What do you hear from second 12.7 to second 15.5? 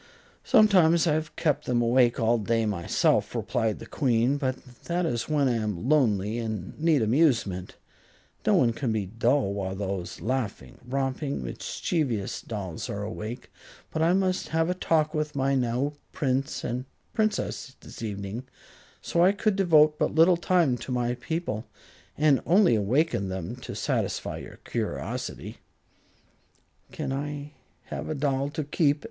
are awake. But I must have a talk with